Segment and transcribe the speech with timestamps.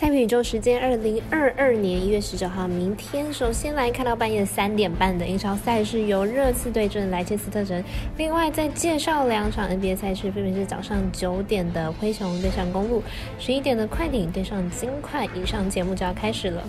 [0.00, 7.84] 赛评宇宙时间，二零二二年一月十九号，明天首先来看到半夜三点半的英超赛事，由热刺对阵莱切斯特城。
[8.16, 13.02] 另外再介绍两场 NBA 赛事，分别是早上九点的灰熊对上公路，
[13.38, 15.26] 十一点的快艇对上金块。
[15.34, 16.62] 以上节目就要开始了。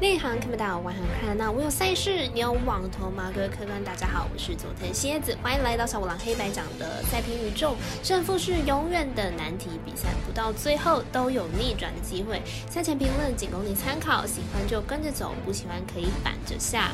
[0.00, 1.50] 内行看不到，外行看那。
[1.50, 3.30] 我有赛事，你有网头吗？
[3.34, 7.76] 各位客官，大家好，我是佐藤蝎子，欢迎来到小五郎黑白讲的赛评宇宙。
[8.02, 12.40] 胜负是永远的难题，比赛不到最后都有逆转的机会。
[12.70, 16.92] 赛前评论仅供你参考，喜欢就跟着走，不喜欢可以反着下。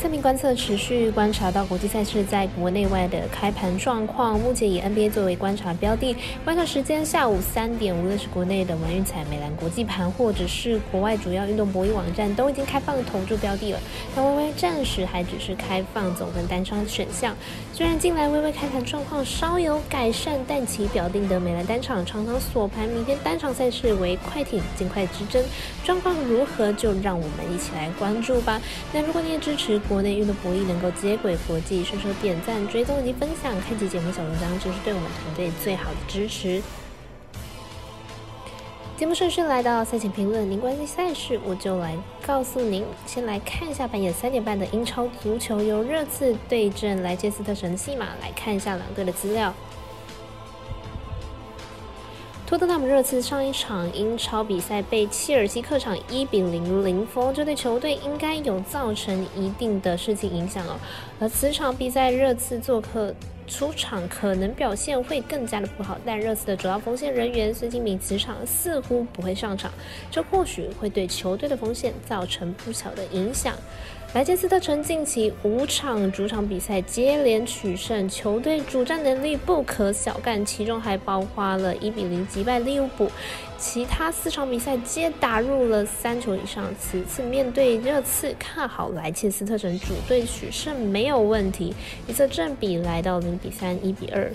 [0.00, 6.16] 三名观测持续观察到国际赛事在国内外的开盘状况，目前以 NBA 作为观察标的。
[6.42, 13.80] 观察时间下午三点，无论是国内的玩运彩、美兰国际盘，或者是国外主要运动博弈网站，都已经开放投注标的了。
[14.16, 17.36] 但微微暂时还只是开放总分单场选项。
[17.74, 25.44] 虽然近来微微开盘状况稍有改善，但其表定的美兰单场常常锁盘，明天单场赛事为快艇尽快之争，
[25.84, 28.58] 状况如何就让我们一起来关注吧。
[28.94, 29.78] 那如果你也支持。
[29.90, 36.62] 国内运动博弈能够接轨国际，顺手点赞、追踪以及分享，开启节目小铃铛，就是对我们团队最好的支持。
[38.96, 42.84] 节目顺序来到赛前评论，您关心赛事，我就来告诉您。
[43.04, 49.52] 先来看一下半夜三点半的英超足球，由热刺对阵莱切斯特城戏码，来看一下两队的资料。
[52.50, 60.74] 托特纳姆热刺上一场英超比赛被切尔西客场一比零零封，这对球队应该有造成一定的事情影响哦。
[61.20, 63.14] 而此场比赛热刺做客
[63.50, 65.98] 出场，可能表现会更加的不好。
[66.06, 69.70] 但热刺的主要锋线人员孙兴敏此场似乎不会上场，
[70.10, 73.54] 这或许会对球队的锋线造成不小的影响。
[74.12, 83.08] 莱切斯特城近期五场主场比赛接连取胜，球队主战能力不可小看，其中还包括了一比零击败利物浦，
[83.56, 86.64] 其他四场比赛皆打入了三球以上。
[86.80, 91.72] 此次面对热刺，看好莱切斯特城主队取胜没有问题，
[92.08, 94.30] 预测正比来到零比三、一比二。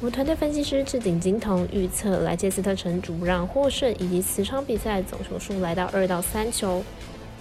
[0.00, 6.82] 我们团队分析师置顶金童预测莱切斯特城主让获胜，以及此场比赛总球数来到二到三球。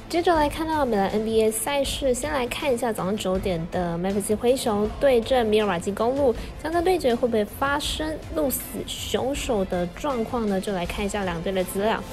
[0.08, 10.60] 接着来看到美兰 NBA 赛事，先来看一下早上九点的麦弗斯灰熊对阵米尔瓦基公路，这对决会不会发生鹿死熊手的状况呢？
[10.60, 12.04] 就来看一下两队的资料。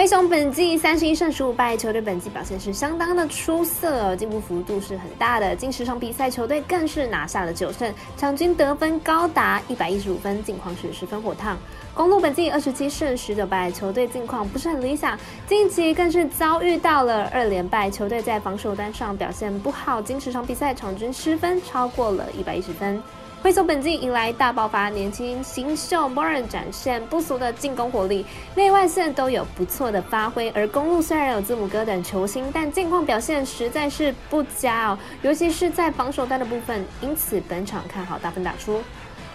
[0.00, 5.54] 灰熊本季三十一胜十五败，球队本季表现是相当的出色，进步幅度是很大的。
[5.54, 11.58] 近十场比赛，球队更是拿下了九胜，场均得分高达一百一十五分，近况是十分火烫。
[11.92, 23.02] 公路本季二十七胜十九败，球队近况不是很理想，近期更是遭遇到了二连败，球队在防守端上表现不好，近十场比赛场均失分超过了一百一十分。
[23.42, 28.24] 灰熊本季迎来大爆发，年轻新秀 b o r n 展现不俗的进攻火力，
[28.54, 30.50] 内外线都有不错的发挥。
[30.50, 36.84] 而公路虽然有字母哥等球星，但近况表现实在是不佳哦，尤其是在防守端的部分。
[37.00, 38.82] 因此本场看好大分打出。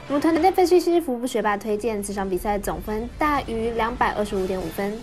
[0.08, 4.96] 我们团队分析师服部学霸推荐，这场比赛总分大于两百二十五点五分。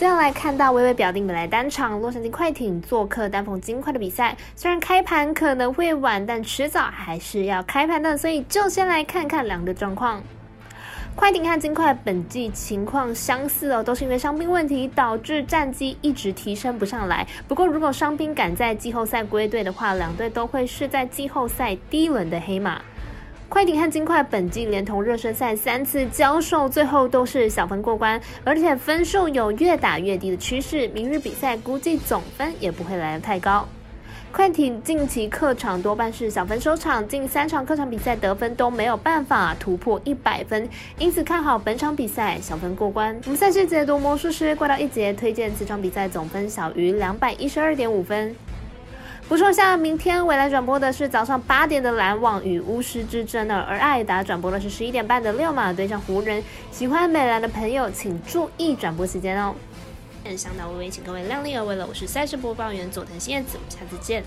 [0.00, 10.22] 接下来看到微微表弟本来单场洛杉矶快艇做客丹凤金块的比赛，虽然开盘可能会晚，但迟早还是要开盘的，所以就先来看看两队状况。
[11.14, 17.26] 快艇和金块本季情况相似哦，都是因为伤兵问题导致战绩一直提升不上来。
[17.46, 22.80] 不过如果伤兵赶在季后赛归队的话，两队都会是在季后赛第一轮的黑马。
[23.50, 30.86] 快艇和金块本季连同热身赛三次交手，最后都是小分过关，而且分数有越打越低的趋势。
[30.94, 33.66] 明日比赛估计总分也不会来得太高。
[34.30, 43.20] 快艇近期客场多半是小分收场，近三场客场比赛得分都没有办法突破一百分，因此看好本场比赛小分过关。
[43.24, 48.32] 我们赛事解读魔术师怪盗一节推荐此场比赛总分小于两百一十二点五分。
[49.30, 56.42] 不错，像，明天未来转播的是早上八点的篮网与巫师之争呢，而艾达转播的是十一点半的六马对上湖人。
[56.72, 59.54] 喜欢美兰的朋友，请注意转播时间哦。
[60.36, 64.24] 向导微微，请各位量力而为了，我是赛事播报员佐藤新叶子，我们下次见。